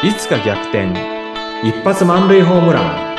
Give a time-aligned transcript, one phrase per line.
[0.00, 0.92] いつか逆転。
[1.64, 3.16] 一発満塁ホームラン。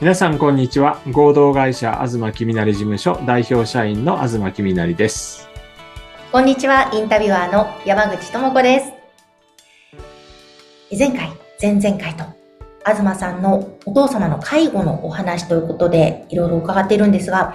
[0.00, 0.98] 皆さんこんにちは。
[1.10, 5.46] 合同会社東きみなり事務所代表社員の東きみなりです。
[6.32, 6.90] こんにちは。
[6.94, 8.92] インタビュアーの山口智子です。
[10.98, 12.24] 前回前々回と
[12.86, 17.54] 東さんのお父様の介護のお話ということでいろいろ伺っているんですが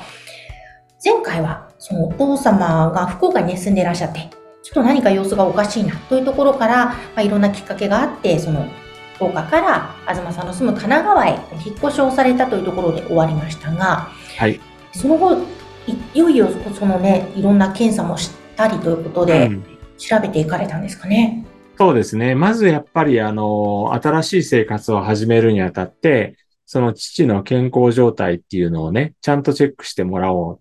[1.04, 4.30] 前回はそのお父様が福岡に、ね、住んでいらっしゃって、
[4.64, 8.66] ちょっと何か様子がおかしいなというところから、まあ、いろんなきっかけがあって、その
[9.16, 14.60] 福岡から東さんの住む神奈川へ引っ越しをされたというところで終わりましたが、はい、
[14.94, 15.38] その後
[15.88, 19.50] い、いよいよそのね、いろんな検査もしたりということで、
[19.98, 21.46] 調べていかれたんですかね？
[21.78, 22.36] そうですね。
[22.36, 30.60] まずやっぱり、あの、新しい生活を始めるにあたって、その父の健康状態っていうのをね、ちゃんとチェックしてもらおう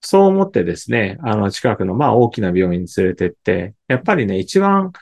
[0.00, 4.92] そう思ってですね、あの、近くの、まあ、大きな病院に連れてって、やっぱりね、一番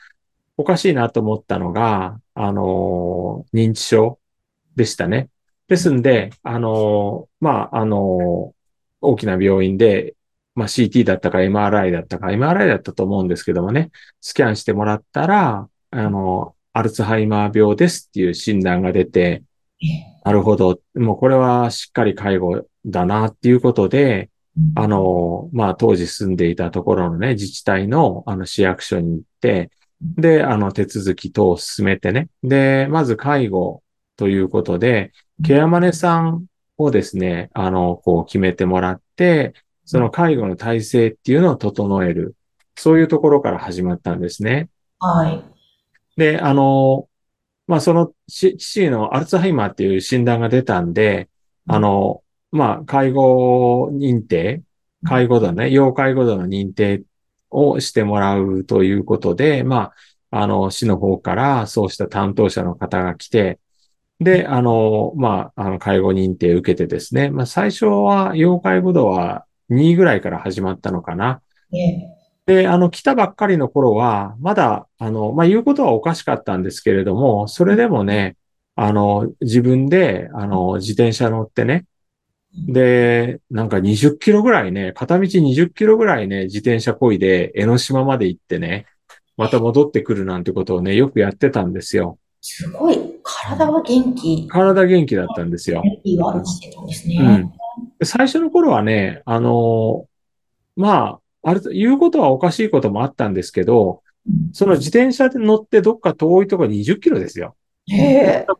[0.57, 4.19] おかしいなと思ったのが、あの、認知症
[4.75, 5.29] でしたね。
[5.67, 8.53] ですんで、あの、まあ、あの、
[9.01, 10.15] 大きな病院で、
[10.55, 19.43] まあ、CT だったか MRI だったか、MRI だったと思うんですけどもね、スキャンしてもらったら、あの、アルツハイマー病ですっていう診断が出て、
[20.23, 20.79] なるほど。
[20.95, 24.29] もうこれはしっかり介護だなっていうことで、
[24.75, 32.29] あの、まあ、当時住んでいたところのね、自治体の、あの、市役所に行って、で、あの、手続き等を進めてね。
[32.43, 33.83] で、まず介護
[34.15, 35.11] ということで、
[35.43, 36.45] ケアマネさん
[36.77, 39.53] をですね、あの、こう決めてもらって、
[39.85, 42.35] その介護の体制っていうのを整える。
[42.75, 44.69] そういうところから始まったんですね。
[44.99, 45.43] はい。
[46.15, 47.07] で、あの、
[47.67, 51.29] まあ、その、父のアルツハイマーっていう診断が出たんで、
[51.67, 54.63] あの、まあ、介護認定、
[55.03, 57.03] 介護度ね、要介護度の認定
[57.49, 59.91] をしてもらうということで、ま
[60.31, 63.59] あ、あの、市の方からそうした担当者の方が来て、
[64.19, 71.41] で、あの、まあ、あの、介護認定を受けてですね、まあ、最初は要介護度は2ぐらいから始まったのかな。
[72.45, 78.37] で、あの、来たばっかりの頃は、まだ、あの、まあ、言うことはおかしかったんですけれども、それでもね、
[78.75, 81.85] あの、自分で、あの、自転車乗ってね、
[82.57, 88.85] で、なんか20キロぐらいね、片道20キロぐらいね、自転車こいで江ノ島まで行ってね、
[89.37, 92.17] また戻ってくるなんてことをね、よくやってたんですよ。
[92.41, 94.47] すごい、体は元気。
[94.47, 95.81] 体元気だったんですよ。
[95.83, 97.17] 元気はしてたんですね。
[97.19, 98.05] うん。
[98.05, 100.05] 最初の頃はね、あの
[100.75, 104.01] まあ、ある、言うことはおかしいこともあったんですけど、
[104.53, 107.55] その自転車で乗ってどっか遠いところ20キロですよ。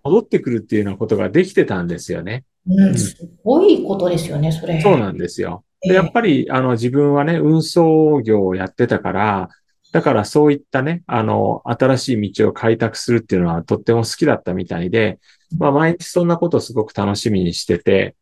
[0.04, 2.46] 戻ってくるっていうようなことができてたんですよね。
[2.70, 4.82] うん、すごいことですよね、それ。
[4.82, 5.64] そうなんですよ。
[5.82, 9.50] で、やっぱり、あの、自分はね、運送業をやってたから、
[9.92, 15.20] だからそういったね、あの、新しい道を開拓するっていうのはとっても好きだったみたいで、
[15.58, 18.16] まあ、毎日そんなことをすごく楽しみにしてて、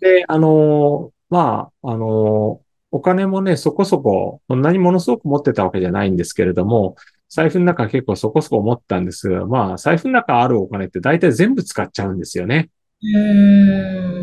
[0.00, 2.60] で、あの、まあ、あの、
[2.90, 6.96] お金もね、そこそこ、そんなにものすごく持ってたわけじゃないんですけれども、
[7.28, 12.70] 財布の中結構そこそこ持ったんですが、まあ、財布の中あるお金って大体全部使っちゃうんですよね。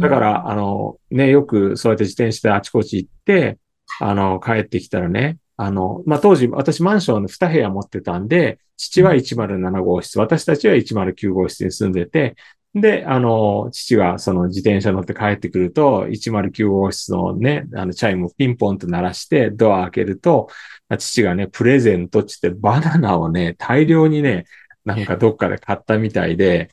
[0.01, 3.59] だから、あの、ね、よくそうやって自転車であちこち行って、
[3.99, 12.35] あの、帰ってきたらね、あの、まあ、当時、私マンションの2部屋持ってたんで、父は107号室、私たちは109号室に住んでて、
[12.75, 20.49] で、あの、父がその自転車乗って帰ってくると、109号室のね、あの、チャイムをピンポンと鳴らして、ドア開けると、
[20.97, 24.45] 父がね、プレゼントって言ってバナナをね、大量にね、
[24.85, 26.71] なんかどっかで買ったみたいで、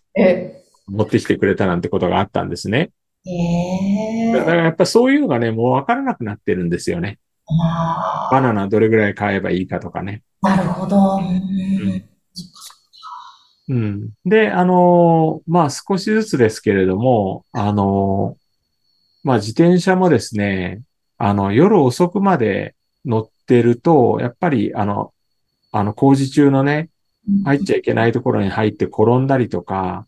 [0.90, 2.90] 持ってきてくれたなんてことがあったんですね。
[3.26, 7.18] えー、だからやっぱそういうのがね、もうわからなくなってるんですよね。
[8.30, 10.22] バナナどれぐらい買えばいいかとかね。
[10.42, 11.18] なるほど。
[11.18, 12.04] うん、
[13.68, 18.36] うん、で、あのまあ少しずつですけれども、あの
[19.22, 20.82] まあ自転車もですね、
[21.18, 25.12] あの夜遅くまで乗ってると、やっぱりあの、
[25.72, 26.88] あの工事中のね、
[27.44, 30.06] 入っちゃいけないところに入って転んだりとか、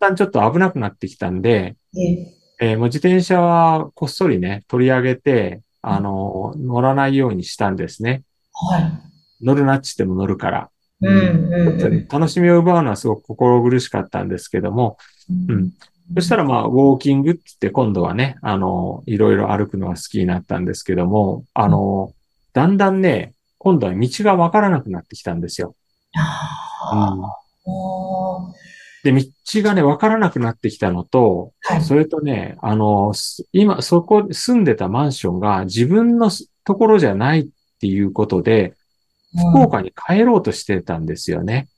[0.00, 1.76] だんだんちょっと危なくなってきたんで、
[2.60, 8.22] えー、もう自転車はこっそりね、取り上げて、あの、乗らないようにしたんですね。
[8.52, 9.44] はい。
[9.44, 10.70] 乗るなっちっても乗るから。
[11.00, 14.96] うん、楽しみを奪うのはすごく心苦しかったんですけども、
[15.48, 15.72] うん。
[16.14, 22.12] そしたらまあ、ウォーキングって言って今度はね、あの、いろいろ歩くのが好きになったんですけども、あの、
[22.52, 25.74] だんだんね、今度は道がわからなくなってきたんですよ。
[26.92, 27.22] うん、
[29.02, 29.26] で、道
[29.62, 33.12] がね、わからなくなってきたのと、はい、それとね、あの、
[33.52, 36.30] 今、そこ、住んでたマンションが自分の
[36.64, 37.46] ところじゃないっ
[37.80, 38.74] ていうことで、
[39.36, 41.68] 福岡に帰ろうとしてたんですよね。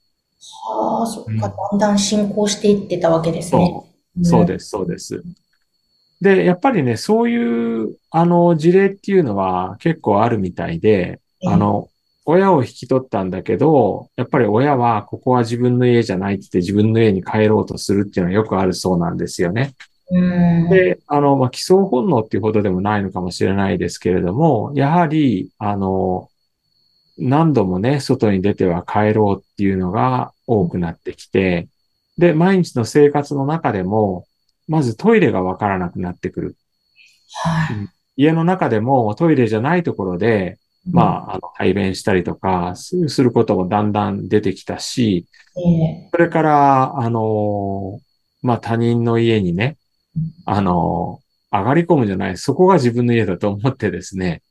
[0.67, 3.85] はあ、そっか、だんだん進行していってたわけですね。
[4.17, 5.23] そう、そうです、そうです。
[6.20, 11.88] で、やっぱりね、そういう、あの、事例っていうのは結構あるみたいで、あの、
[12.26, 19.75] 親を引き取ったんだけど、やっぱり親はここは自分の家じゃないって言って自分の家に帰ろうとするっていうのはよくあるそうなんですよね。
[20.11, 26.29] うん、で、あの、まあ、基礎本能っていうほどでもないのかもしれないですけれども、やはり、あの、
[27.17, 31.69] 何度もね、外に出ては帰ろうっていうのが多くなってきて、
[32.19, 34.27] で、毎日の生活の中でも、
[34.69, 36.56] まずトイレがわからなくなってくる。
[37.43, 37.88] はい。
[38.17, 40.59] 家の中でもトイレじゃないところで、
[40.91, 45.27] まあ、あの、排便したりとかすることもだんだん出てきたし、
[46.11, 48.01] それから、あの、
[48.43, 49.79] まあ、他人の家にね、
[50.45, 51.21] あの、
[51.51, 54.43] 上がり込むんじゃない、そこが自分の家だと思ってですね、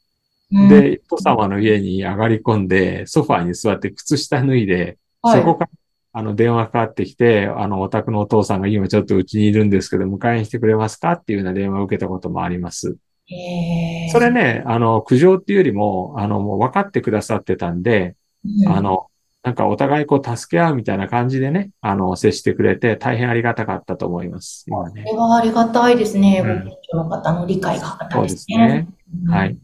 [0.51, 5.39] えで、人様の家に上がり込んで、ソファーに座って靴下脱いで、はい。
[5.39, 5.71] そこから、
[6.13, 12.95] あの、電話かかってきて、あの、お宅のお父さんが今ちょっとうちにいるんですけど、迎えに来てくれますかっていうような電話を受けたこともあります。
[13.29, 18.15] ええそれね、あの、苦情っていうよりも、あの、もう分かってくださってたんで、
[18.45, 19.07] うんあの、
[19.43, 24.65] なんかお互いこう助け合うみたいな感じでね、あの、接してくれて大変ありがたかったと思います。
[24.69, 24.89] こ。
[24.95, 26.41] れはありがたいですね。
[26.45, 28.87] うんご近所の方の理解があったそうでですすね
[29.27, 29.57] はい。。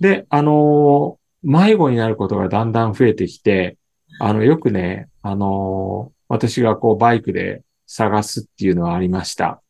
[0.00, 3.78] で、あのー迷子になることがだんだん増えてきて、
[4.18, 9.60] あの、よくね、あのー私がこうバイクで探すっていうのはありました。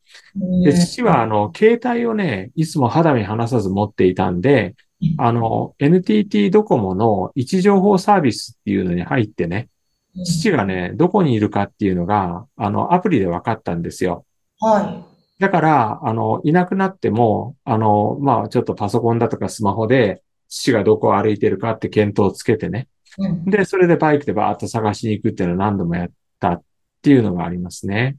[0.64, 9.68] で、父はあの、携帯をね、いつも肌身離さず持っていたんでうん、あの、NTT ドコモの位置情報サービスっていうのに入ってね、
[10.16, 14.26] うん父がね、どこにいるかっていうのが、あの、アプリで分かったんですよ。
[14.58, 15.06] は
[15.38, 22.88] だから、あの、いなくなっても、あの、まあ、ちょっとパソコンだとかスマホで、父がどこを歩いてるかって見当をつけてね。
[23.18, 23.22] い。
[23.22, 26.10] うんで、それでバイクでバーッと探しに行くっていうのを何度もやっ
[26.40, 26.62] たっ
[27.02, 28.16] ていうのがありますね。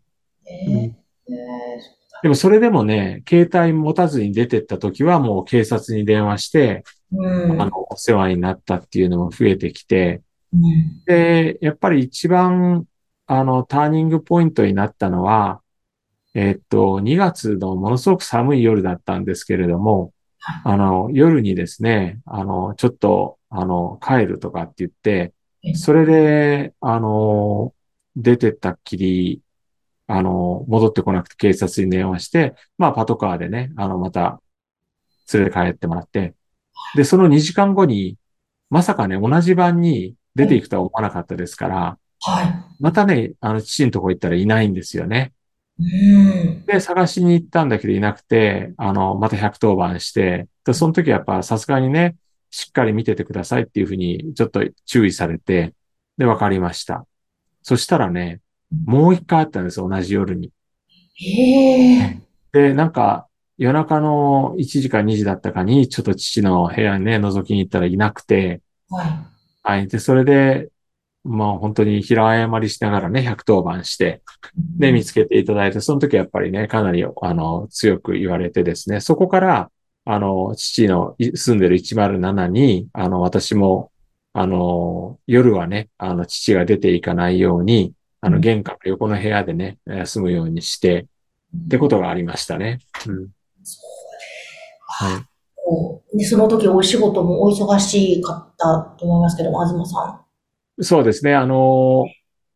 [0.47, 1.00] ええ
[2.23, 7.62] でもそれでもね、携帯持たずに出てった時はもう警察に電話して、うん。
[7.62, 10.21] あの、お世話になったっていうのも増えてきて、
[10.53, 11.03] うん。
[11.06, 12.85] で、やっぱり一番、
[13.27, 15.62] あの、ターニングポイントになったのは、
[16.33, 20.13] えっと、2月のものすごく寒い夜だったんですけれども、
[20.63, 25.33] あの、夜にですね、あの、ちょっと、あの、帰るとかって言って
[25.63, 27.74] え、それで、あの、
[28.15, 29.41] 出てったっきり、
[30.07, 34.42] あの、戻ってこなくて警察に電話して、まあ、パトカーでね、あの、また、
[35.33, 36.36] 連れて帰ってもらって、
[36.95, 38.18] で、その2時間後に、
[38.69, 42.44] まさかね、同じ晩に出ていくとは思わなかったですから、は
[42.80, 45.33] またね、あの、父のとこ行ったらいないんですよね。
[45.80, 45.83] い。
[45.83, 46.19] う
[46.62, 46.65] ん。
[46.65, 52.15] で、探しに行ったんだけどいなくて、あの、また110番して、で、その時はやっぱさすがにね、
[52.51, 55.74] しっかり見ててくださいっていうふうにちょっと注意されて、
[56.18, 57.07] で、わかりました。
[57.63, 58.42] そしたらね、
[58.85, 60.51] もう一回あったんですよ、同じ夜に。
[61.21, 62.21] ええ
[62.51, 63.27] で、なんか、
[63.57, 69.27] 夜中の1時か2時だったかに、ちょっと父の部屋にね、覗きに行ったらいなくて、は
[69.63, 69.88] はい。
[69.88, 70.69] で、それで、
[71.23, 74.23] まあ本当に平謝りしながらね、110番して、
[74.77, 74.79] い。
[74.79, 79.72] で、見つけていただいて、その時はやっぱりね、かなり、あの、強く言われてですね、そこから、
[80.05, 83.91] あの、父のい住んでる107に、あの、私も、
[84.34, 91.07] あの、夜はね、あの、父が出ていかないように、あの、うん玄関の横の部屋でね、休むようにして、
[91.65, 92.79] ってことがありましたね。
[93.07, 93.27] うん。
[94.87, 95.25] はい。
[95.55, 100.25] こうで、その時お仕事もお忙しかったと思いますけども、東さ
[100.79, 101.35] そうですね。
[101.35, 102.05] あの、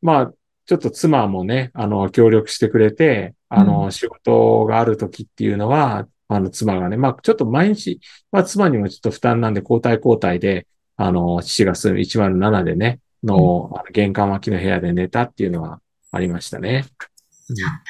[0.01, 0.33] まあ、
[0.65, 7.99] ちょっと妻もね、あの、協力してくれて、あうの、仕事がある時っていうのは、あの、妻がね、まあ、ちょっと毎日、
[8.31, 10.67] まあ、妻にもちょっと負担なんで、交代交代で、
[10.97, 15.79] あの、父が住む107でね、の、あの玄関脇の部屋で寝たっていうのは
[16.11, 16.85] ありましたね。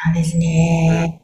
[0.05, 1.21] なんですね。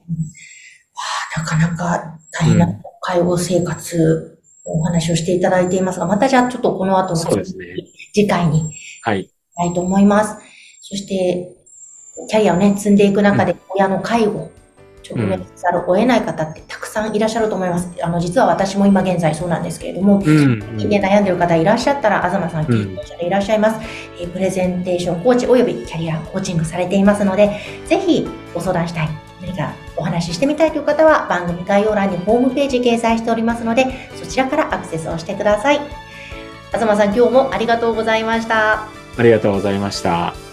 [0.96, 1.02] わ
[1.38, 2.68] あ、なかなか大変な
[3.02, 7.46] 介護生活、お話をしていただいていますが、またじゃあちょっとこの後のね。
[8.14, 9.24] 次回にはい。
[9.24, 10.36] したいと思います。
[10.82, 11.56] そして、
[12.30, 14.52] キャリアをね、積んでいく中で親の介護、
[15.16, 17.90] 直面せざるを得ない方ってたくさんいらっしゃると思います。
[18.02, 20.60] あの、実は私も今現在そうなんですけれども、うん。
[20.78, 23.80] ね、悩んでいる方いらっしゃったら、東さん、うん経験者でいらっしゃいます、
[24.20, 27.52] えープレゼンテーションコーチおよびキャリアコーチングされていますので、
[27.86, 29.10] ぜひご相談したい、
[29.42, 35.80] 何かお話ししてみたいという方は、番組概要欄にホームページ掲載しておりますので、そちらからアクセスをしてください。
[36.72, 38.88] 東さん、今日もありがとうございました。
[39.18, 40.51] ありがとうございました。